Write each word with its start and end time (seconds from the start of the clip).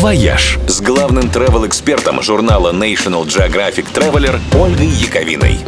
«Вояж» 0.00 0.58
с 0.66 0.80
главным 0.80 1.24
travel-экспертом 1.24 2.22
журнала 2.22 2.72
National 2.72 3.26
Geographic 3.26 3.84
Traveler 3.92 4.40
Ольгой 4.58 4.86
Яковиной. 4.86 5.58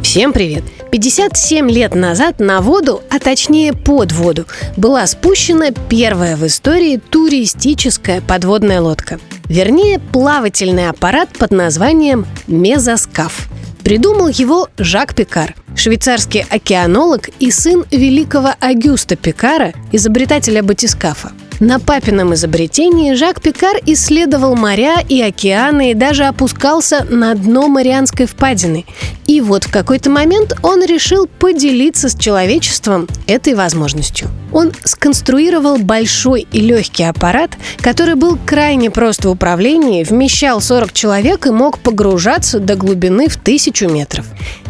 Всем 0.00 0.32
привет! 0.32 0.62
57 0.92 1.68
лет 1.68 1.96
назад 1.96 2.38
на 2.38 2.60
воду, 2.60 3.02
а 3.10 3.18
точнее 3.18 3.72
под 3.72 4.12
воду, 4.12 4.46
была 4.76 5.04
спущена 5.08 5.72
первая 5.88 6.36
в 6.36 6.46
истории 6.46 6.98
туристическая 6.98 8.20
подводная 8.20 8.80
лодка. 8.80 9.18
Вернее, 9.46 9.98
плавательный 9.98 10.88
аппарат 10.88 11.30
под 11.36 11.50
названием 11.50 12.26
«Мезоскаф». 12.46 13.48
Придумал 13.82 14.28
его 14.28 14.68
Жак 14.78 15.16
Пикар, 15.16 15.56
швейцарский 15.74 16.46
океанолог 16.48 17.28
и 17.40 17.50
сын 17.50 17.84
великого 17.90 18.50
Агюста 18.60 19.16
Пикара, 19.16 19.72
изобретателя 19.90 20.62
батискафа. 20.62 21.32
На 21.60 21.78
папином 21.78 22.32
изобретении 22.32 23.12
Жак 23.12 23.42
Пикар 23.42 23.76
исследовал 23.84 24.56
моря 24.56 25.04
и 25.06 25.20
океаны 25.20 25.90
и 25.90 25.94
даже 25.94 26.24
опускался 26.24 27.04
на 27.10 27.34
дно 27.34 27.68
Марианской 27.68 28.24
впадины. 28.24 28.86
И 29.26 29.42
вот 29.42 29.64
в 29.64 29.70
какой-то 29.70 30.08
момент 30.08 30.56
он 30.62 30.82
решил 30.82 31.26
поделиться 31.26 32.08
с 32.08 32.16
человечеством 32.16 33.08
этой 33.26 33.52
возможностью. 33.52 34.28
Он 34.54 34.72
сконструировал 34.84 35.76
большой 35.76 36.46
и 36.50 36.60
легкий 36.60 37.04
аппарат, 37.04 37.50
который 37.82 38.14
был 38.14 38.38
крайне 38.46 38.90
прост 38.90 39.26
в 39.26 39.30
управлении, 39.30 40.02
вмещал 40.02 40.62
40 40.62 40.94
человек 40.94 41.46
и 41.46 41.50
мог 41.50 41.78
погружаться 41.80 42.58
до 42.58 42.74
глубины 42.74 43.28
в 43.28 43.36
тысячу 43.36 43.86
метров. 43.86 44.24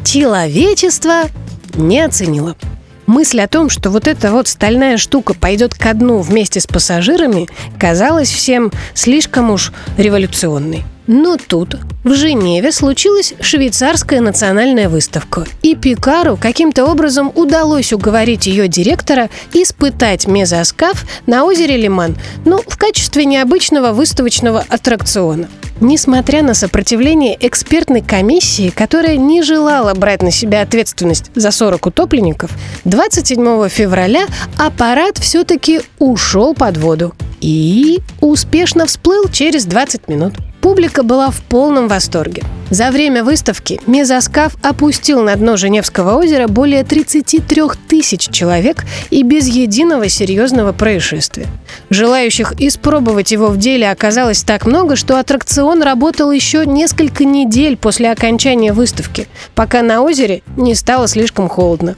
Человечество 0.04 1.22
не 1.74 2.00
оценило. 2.00 2.56
Мысль 3.10 3.40
о 3.40 3.48
том, 3.48 3.70
что 3.70 3.90
вот 3.90 4.06
эта 4.06 4.30
вот 4.30 4.46
стальная 4.46 4.96
штука 4.96 5.34
пойдет 5.34 5.74
ко 5.74 5.94
дну 5.94 6.20
вместе 6.20 6.60
с 6.60 6.68
пассажирами, 6.68 7.48
казалась 7.76 8.30
всем 8.30 8.70
слишком 8.94 9.50
уж 9.50 9.72
революционной. 9.98 10.84
Но 11.08 11.36
тут, 11.36 11.74
в 12.04 12.14
Женеве, 12.14 12.70
случилась 12.70 13.34
швейцарская 13.40 14.20
национальная 14.20 14.88
выставка. 14.88 15.44
И 15.60 15.74
Пикару 15.74 16.36
каким-то 16.36 16.84
образом 16.84 17.32
удалось 17.34 17.92
уговорить 17.92 18.46
ее 18.46 18.68
директора 18.68 19.28
испытать 19.52 20.28
мезоскаф 20.28 21.04
на 21.26 21.42
озере 21.42 21.78
Лиман, 21.78 22.14
ну, 22.44 22.62
в 22.64 22.78
качестве 22.78 23.24
необычного 23.24 23.90
выставочного 23.90 24.64
аттракциона. 24.68 25.48
Несмотря 25.80 26.42
на 26.42 26.52
сопротивление 26.52 27.36
экспертной 27.40 28.02
комиссии, 28.02 28.68
которая 28.68 29.16
не 29.16 29.42
желала 29.42 29.94
брать 29.94 30.22
на 30.22 30.30
себя 30.30 30.60
ответственность 30.60 31.30
за 31.34 31.50
40 31.50 31.86
утопленников, 31.86 32.50
27 32.84 33.68
февраля 33.70 34.26
аппарат 34.58 35.16
все-таки 35.16 35.80
ушел 35.98 36.54
под 36.54 36.76
воду 36.76 37.14
и 37.40 38.00
успешно 38.20 38.84
всплыл 38.84 39.24
через 39.32 39.64
20 39.64 40.08
минут. 40.08 40.34
Публика 40.60 41.02
была 41.02 41.30
в 41.30 41.40
полном 41.40 41.88
восторге. 41.88 42.42
За 42.70 42.92
время 42.92 43.24
выставки 43.24 43.80
Мезоскаф 43.86 44.56
опустил 44.62 45.22
на 45.22 45.34
дно 45.34 45.56
Женевского 45.56 46.16
озера 46.16 46.46
более 46.46 46.84
33 46.84 47.62
тысяч 47.88 48.28
человек 48.28 48.84
и 49.10 49.24
без 49.24 49.48
единого 49.48 50.08
серьезного 50.08 50.72
происшествия. 50.72 51.46
Желающих 51.88 52.52
испробовать 52.60 53.32
его 53.32 53.48
в 53.48 53.56
деле 53.56 53.90
оказалось 53.90 54.42
так 54.42 54.66
много, 54.66 54.94
что 54.94 55.18
аттракцион 55.18 55.82
работал 55.82 56.30
еще 56.30 56.64
несколько 56.64 57.24
недель 57.24 57.76
после 57.76 58.12
окончания 58.12 58.72
выставки, 58.72 59.26
пока 59.56 59.82
на 59.82 60.02
озере 60.02 60.42
не 60.56 60.76
стало 60.76 61.08
слишком 61.08 61.48
холодно. 61.48 61.96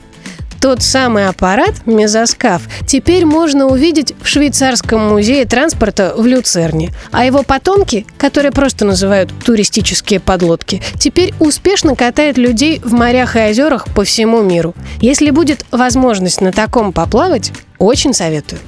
Тот 0.62 0.80
самый 0.80 1.26
аппарат, 1.26 1.86
мезоскаф, 1.86 2.62
теперь 2.86 3.24
можно 3.24 3.66
увидеть 3.66 4.14
в 4.22 4.28
швейцарском 4.28 5.08
музее 5.08 5.44
транспорта 5.44 6.14
в 6.16 6.24
Люцерне. 6.24 6.92
А 7.10 7.24
его 7.24 7.42
потомки, 7.42 8.06
которые 8.16 8.52
просто 8.52 8.84
называют 8.84 9.32
туристические 9.44 10.20
подлодки, 10.20 10.80
теперь 11.00 11.34
успешно 11.40 11.96
катают 11.96 12.38
людей 12.38 12.80
в 12.84 12.92
морях 12.92 13.34
и 13.34 13.40
озерах 13.40 13.86
по 13.92 14.04
всему 14.04 14.40
миру. 14.42 14.72
Если 15.00 15.30
будет 15.30 15.66
возможность 15.72 16.40
на 16.40 16.52
таком 16.52 16.92
поплавать, 16.92 17.50
очень 17.78 18.14
советую. 18.14 18.60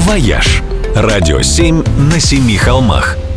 «Вояж»– 0.00 0.62
радио 0.94 1.40
7 1.40 1.84
на 2.12 2.20
семи 2.20 2.58
холмах– 2.58 3.16